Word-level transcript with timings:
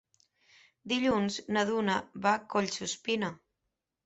Dilluns 0.93 1.37
na 1.57 1.65
Duna 1.71 1.99
va 2.25 2.33
a 2.33 2.41
Collsuspina. 2.55 3.31